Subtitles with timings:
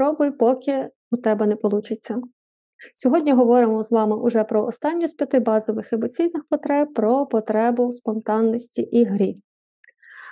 [0.00, 2.22] Пробуй, поки у тебе не вийде.
[2.94, 8.82] Сьогодні говоримо з вами уже про останню з п'яти базових емоційних потреб, про потребу спонтанності
[8.82, 9.42] і грі.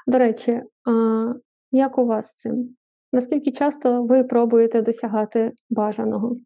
[0.07, 1.35] До речі, а
[1.73, 2.77] як у вас з цим?
[3.13, 6.37] Наскільки часто ви пробуєте досягати бажаного?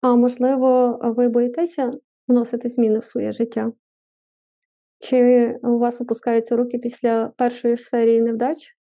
[0.00, 1.90] А можливо, ви боїтеся
[2.28, 3.72] вносити зміни в своє життя?
[4.98, 8.76] Чи у вас опускаються руки після першої ж серії невдач?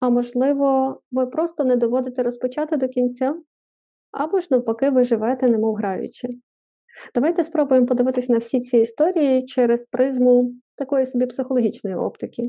[0.00, 3.34] А можливо, ви просто не доводите розпочати до кінця,
[4.12, 6.28] або ж навпаки, ви живете, немов граючи.
[7.14, 12.42] Давайте спробуємо подивитися на всі ці історії через призму такої собі психологічної оптики.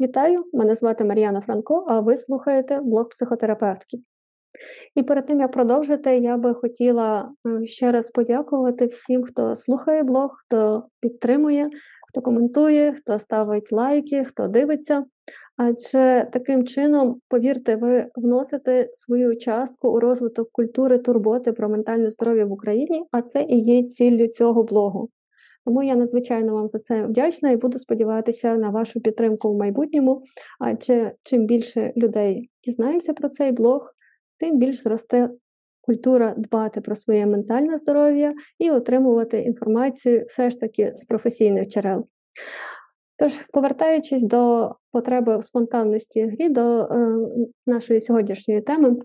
[0.00, 0.44] Вітаю!
[0.52, 3.98] Мене звати Мар'яна Франко, а ви слухаєте блог психотерапевтки.
[4.94, 10.02] І перед тим як продовжити, я би хотіла е, ще раз подякувати всім, хто слухає
[10.02, 11.70] блог, хто підтримує,
[12.08, 15.04] хто коментує, хто ставить лайки, хто дивиться.
[15.56, 22.46] Адже таким чином, повірте, ви вносите свою частку у розвиток культури турботи про ментальне здоров'я
[22.46, 25.08] в Україні, а це і є ціллю цього блогу.
[25.64, 30.22] Тому я надзвичайно вам за це вдячна і буду сподіватися на вашу підтримку в майбутньому.
[30.60, 33.90] Адже чим більше людей дізнається про цей блог,
[34.38, 35.30] тим більш зросте
[35.80, 42.06] культура дбати про своє ментальне здоров'я і отримувати інформацію все ж таки з професійних джерел.
[43.18, 47.16] Тож, повертаючись до потреби в спонтанності грі, до е,
[47.66, 48.96] нашої сьогоднішньої теми,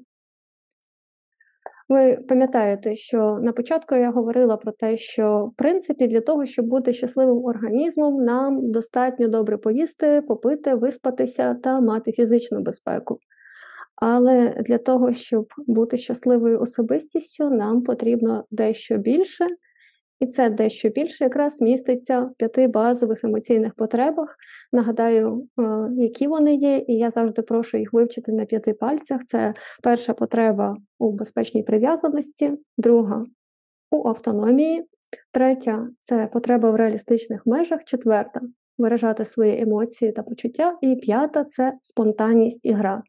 [1.89, 6.65] ви пам'ятаєте, що на початку я говорила про те, що в принципі для того, щоб
[6.65, 13.19] бути щасливим організмом, нам достатньо добре поїсти, попити, виспатися та мати фізичну безпеку.
[13.95, 19.47] Але для того, щоб бути щасливою особистістю, нам потрібно дещо більше.
[20.21, 24.35] І це дещо більше якраз міститься в п'яти базових емоційних потребах.
[24.71, 25.63] Нагадаю, е,
[25.97, 29.21] які вони є, і я завжди прошу їх вивчити на п'яти пальцях.
[29.27, 33.25] Це перша потреба у безпечній прив'язаності, друга
[33.91, 34.85] у автономії,
[35.31, 38.41] третя це потреба в реалістичних межах, четверта
[38.77, 43.03] виражати свої емоції та почуття, і п'ята це спонтанність і гра.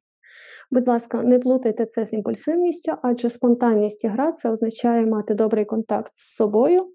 [0.70, 5.64] Будь ласка, не плутайте це з імпульсивністю, адже спонтанність і гра це означає мати добрий
[5.64, 6.92] контакт з собою,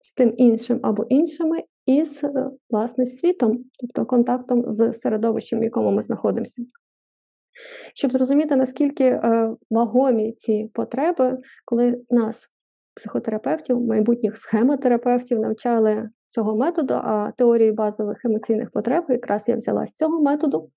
[0.00, 5.64] з тим іншим або іншими, і з е, власне світом, тобто контактом з середовищем, в
[5.64, 6.62] якому ми знаходимося.
[7.94, 12.48] Щоб зрозуміти, наскільки е, вагомі ці потреби, коли нас,
[12.94, 19.92] психотерапевтів, майбутніх схемотерапевтів, навчали цього методу, а теорію базових емоційних потреб, якраз я взяла з
[19.92, 20.70] цього методу,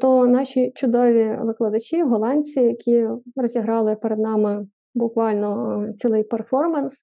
[0.00, 7.02] то наші чудові викладачі, голландці, які розіграли перед нами буквально е, цілий перформанс,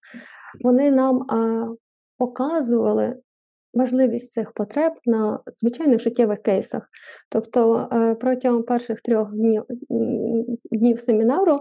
[0.64, 1.26] вони нам
[2.18, 3.16] показували
[3.74, 6.90] важливість цих потреб на звичайних життєвих кейсах.
[7.30, 9.64] Тобто е, протягом перших трьох днів
[10.72, 11.60] днів семінару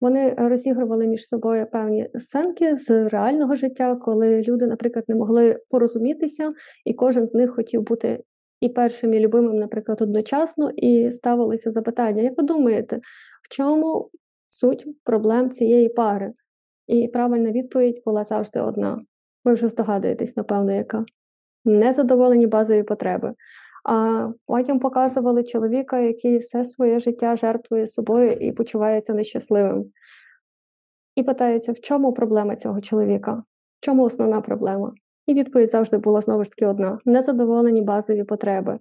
[0.00, 6.52] вони розігрували між собою певні сценки з реального життя, коли люди, наприклад, не могли порозумітися,
[6.84, 8.22] і кожен з них хотів бути
[8.60, 13.00] і першим, і любимим, наприклад, одночасно, і ставилися запитання: як ви думаєте,
[13.42, 14.10] в чому
[14.52, 16.32] суть проблем цієї пари?
[16.86, 19.00] І правильна відповідь була завжди одна.
[19.44, 21.04] Ви вже здогадуєтесь, напевно, яка
[21.64, 23.34] незадоволені базові потреби.
[23.84, 29.84] А потім показували чоловіка, який все своє життя жертвує собою і почувається нещасливим.
[31.14, 33.32] І питаються, в чому проблема цього чоловіка?
[33.80, 34.92] В чому основна проблема?
[35.26, 38.78] І відповідь завжди була знову ж таки одна: незадоволені базові потреби.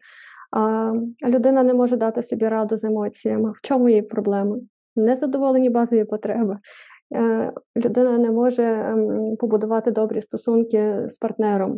[0.52, 0.92] А
[1.24, 3.52] людина не може дати собі раду з емоціями.
[3.52, 4.58] В чому її проблема?
[4.96, 6.57] Незадоволені базові потреби.
[7.16, 11.78] Е, людина не може ем, побудувати добрі стосунки з партнером,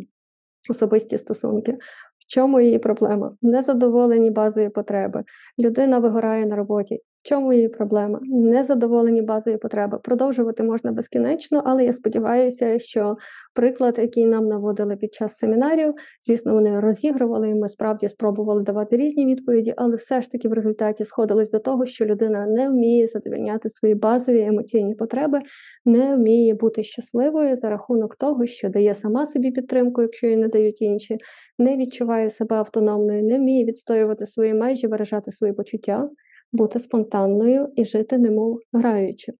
[0.70, 1.72] особисті стосунки.
[2.18, 3.36] В чому її проблема?
[3.42, 5.24] Незадоволені базові потреби.
[5.58, 7.00] Людина вигорає на роботі.
[7.26, 8.20] Чому її проблема?
[8.22, 9.98] Незадоволені базові потреби.
[9.98, 13.16] Продовжувати можна безкінечно, але я сподіваюся, що
[13.54, 15.94] приклад, який нам наводили під час семінарів,
[16.26, 20.52] звісно, вони розігрували, і ми справді спробували давати різні відповіді, але все ж таки в
[20.52, 25.40] результаті сходилось до того, що людина не вміє задовільняти свої базові емоційні потреби,
[25.84, 30.48] не вміє бути щасливою за рахунок того, що дає сама собі підтримку, якщо їй не
[30.48, 31.18] дають інші,
[31.58, 36.08] не відчуває себе автономною, не вміє відстоювати свої межі, виражати свої почуття
[36.54, 39.32] бути спонтанною і жити немов граючи.
[39.32, 39.36] В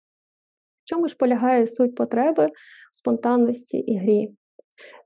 [0.84, 2.48] чому ж полягає суть потреби
[2.92, 4.28] спонтанності і грі?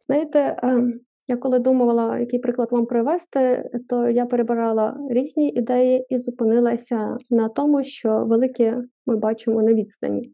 [0.07, 6.19] Знаєте, ем, я коли думала, який приклад вам привести, то я перебирала різні ідеї і
[6.19, 10.33] зупинилася на тому, що велике ми бачимо на відстані.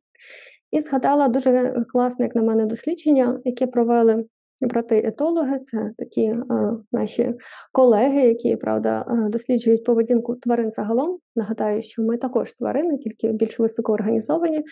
[0.71, 4.25] І згадала дуже класне, як на мене, дослідження, яке провели
[4.61, 6.45] брати-етологи, це такі е,
[6.93, 7.35] наші
[7.73, 11.19] колеги, які правда е, досліджують поведінку тварин загалом.
[11.37, 14.65] Нагадаю, що ми також тварини, тільки більш високоорганізовані.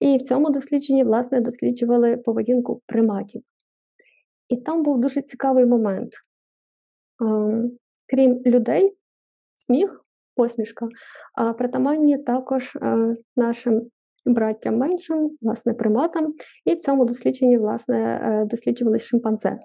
[0.00, 3.42] І в цьому дослідженні, власне, досліджували поведінку приматів.
[4.48, 6.12] І там був дуже цікавий момент.
[7.22, 7.62] Е,
[8.06, 8.96] крім людей,
[9.56, 10.04] сміх,
[10.34, 10.88] посмішка,
[11.34, 13.90] а притаманні також е, нашим
[14.26, 16.34] браттям меншим, власне, приматам,
[16.64, 19.58] і в цьому дослідженні, власне, е, досліджували шимпанзе.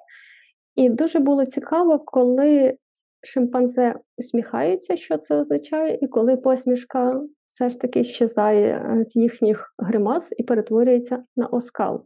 [0.76, 2.78] І дуже було цікаво, коли
[3.24, 10.34] шимпанзе усміхаються, що це означає, і коли посмішка все ж таки щезає з їхніх гримас
[10.38, 12.06] і перетворюється на оскал.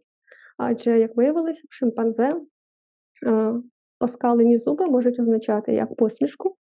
[0.58, 2.36] Адже, як виявилося, в шимпанзе
[4.00, 6.56] оскалені зуби можуть означати як посмішку,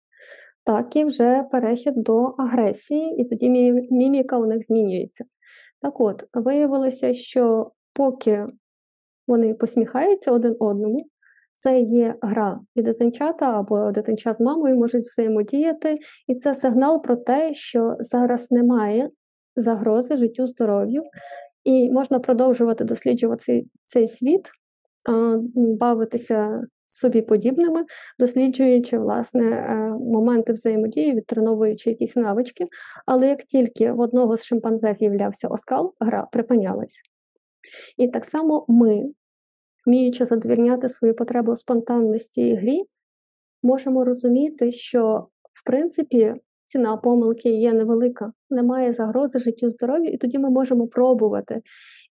[0.63, 3.49] так і вже перехід до агресії, і тоді
[3.91, 5.25] міміка у них змінюється.
[5.85, 8.45] Так от, виявилося, що поки
[9.27, 11.07] вони посміхаються один одному,
[11.57, 15.97] це є гра, і дитинчата або дитинча з мамою можуть взаємодіяти,
[16.27, 19.09] і це сигнал про те, що зараз немає
[19.55, 21.03] загрози життю здоров'ю,
[21.63, 24.49] і можна продовжувати досліджувати цей світ,
[25.55, 27.85] бавитися собі подібними,
[28.19, 32.65] досліджуючи власне е, моменти взаємодії, відтреновуючи якісь навички.
[33.05, 37.01] Але як тільки в одного з шимпанзе з'являвся оскал, гра припинялась.
[37.97, 39.03] І так само ми,
[39.85, 42.81] вміючи задовільняти свої потреби у спонтанності і грі,
[43.63, 46.35] можемо розуміти, що в принципі
[46.65, 51.61] ціна помилки є невелика, немає загрози життю здоров'ю, і тоді ми можемо пробувати.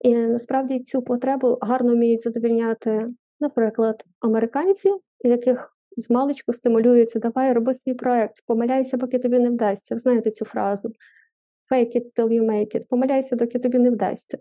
[0.00, 3.08] І насправді цю потребу гарно вміють задовільняти
[3.42, 4.90] Наприклад, американці,
[5.20, 9.98] яких з маличку стимулюються, давай роби свій проект, помиляйся, поки тобі не вдасться.
[9.98, 10.92] Знаєте цю фразу
[11.72, 14.38] fake it till you make it, помиляйся, доки тобі не вдасться.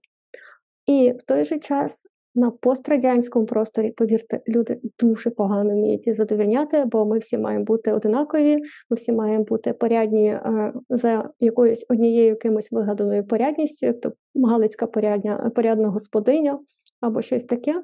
[0.85, 2.03] І в той же час
[2.35, 8.57] на пострадянському просторі, повірте, люди дуже погано вміють задовільняти, бо ми всі маємо бути одинакові,
[8.89, 14.87] ми всі маємо бути порядні е, за якоюсь однією якимось вигаданою порядністю, як то Галицька
[14.87, 16.59] порядня, порядна господиня
[17.01, 17.83] або щось таке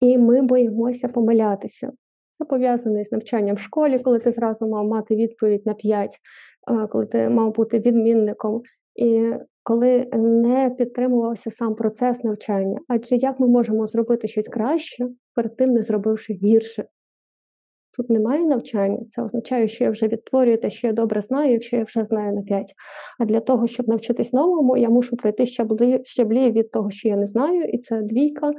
[0.00, 1.92] і ми боїмося помилятися.
[2.32, 6.18] Це пов'язане з навчанням в школі, коли ти зразу мав мати відповідь на 5,
[6.90, 8.62] коли ти мав бути відмінником,
[8.94, 9.32] і
[9.62, 12.78] коли не підтримувався сам процес навчання.
[12.88, 16.84] Адже як ми можемо зробити щось краще, перед тим не зробивши гірше?
[17.96, 21.76] Тут немає навчання, це означає, що я вже відтворюю те, що я добре знаю, якщо
[21.76, 22.74] я вже знаю на 5.
[23.18, 27.16] А для того, щоб навчитись новому, я мушу пройти щаблі, щаблі від того, що я
[27.16, 28.52] не знаю, і це двійка,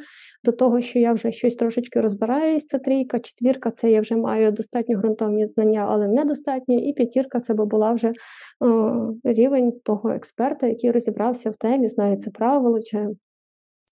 [0.44, 4.52] до того, що я вже щось трошечки розбираюсь, це трійка, четвірка це я вже маю
[4.52, 8.14] достатньо ґрунтовні знання, але недостатньо, і п'ятірка це би була вже
[8.60, 13.08] о, рівень того експерта, який розібрався в темі, знає це правило, чи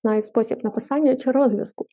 [0.02, 1.86] знає спосіб написання чи розв'язку.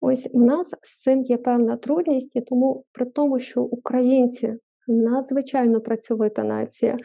[0.00, 4.54] Ось в нас з цим є певна трудність, і тому при тому, що українці
[4.88, 6.96] надзвичайно працьовита нація,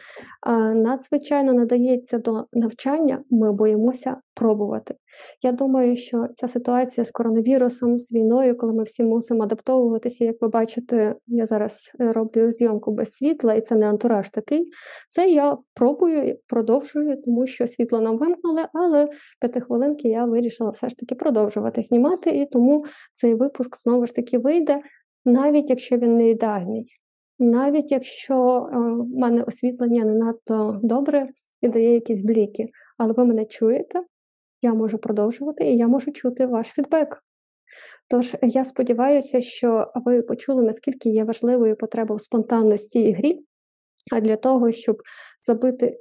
[0.74, 4.94] надзвичайно надається до навчання, ми боїмося пробувати.
[5.42, 10.36] Я думаю, що ця ситуація з коронавірусом, з війною, коли ми всі мусимо адаптовуватися, як
[10.40, 14.66] ви бачите, я зараз е, роблю зйомку без світла, і це не антураж такий.
[15.08, 19.08] Це я пробую продовжую, тому що світло нам вимкнули, але
[19.40, 24.38] п'ятихвилинки я вирішила все ж таки продовжувати знімати, і тому цей випуск знову ж таки
[24.38, 24.80] вийде,
[25.24, 27.01] навіть якщо він не ідеальний.
[27.42, 28.34] Навіть якщо
[28.72, 31.28] е, в мене освітлення не надто добре
[31.60, 34.02] і дає якісь бліки, але ви мене чуєте,
[34.62, 37.24] я можу продовжувати і я можу чути ваш фідбек.
[38.08, 43.44] Тож я сподіваюся, що ви почули, наскільки є важливою потреба в спонтанності і грі,
[44.12, 44.96] а для того, щоб
[45.46, 46.00] забити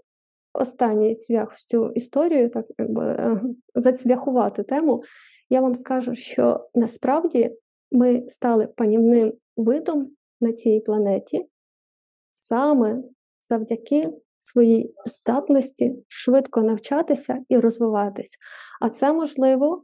[0.54, 3.42] останній цвях в цю історію, так якби е,
[3.76, 5.04] зацвяхувати тему,
[5.50, 7.52] я вам скажу, що насправді
[7.92, 11.48] ми стали панівним видом на цій планеті
[12.32, 13.04] саме
[13.40, 18.38] завдяки своїй здатності швидко навчатися і розвиватись.
[18.82, 19.84] А це можливо,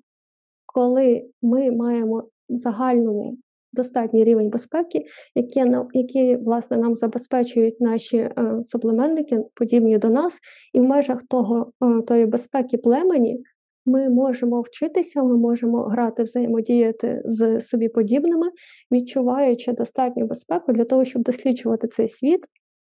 [0.66, 3.38] коли ми маємо загальному
[3.74, 8.34] достатній рівень безпеки, які які власне нам забезпечують наші е,
[8.64, 10.40] суплементники, подібні до нас,
[10.74, 13.44] і в межах того е, тої безпеки племені
[13.88, 18.48] ми можемо вчитися, ми можемо грати, взаємодіяти з собі подібними,
[18.92, 22.46] відчуваючи достатню безпеку для того, щоб досліджувати цей світ,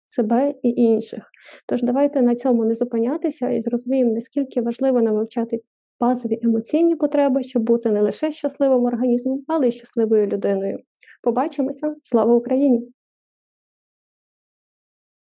[0.06, 1.24] себе і інших.
[1.66, 5.60] Тож давайте на цьому не зупинятися і зрозуміємо, наскільки важливо нам вивчати
[6.00, 10.78] базові емоційні потреби, щоб бути не лише щасливим організмом, але й щасливою людиною.
[11.22, 11.94] Побачимося!
[12.02, 12.97] Слава Україні!